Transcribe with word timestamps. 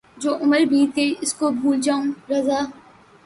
جو 0.21 0.31
عُمر 0.41 0.61
بیت 0.69 0.89
گئی 0.97 1.11
اُس 1.21 1.31
کو 1.39 1.45
بھُول 1.59 1.77
جاؤں 1.85 2.05
رضاؔ 2.29 2.59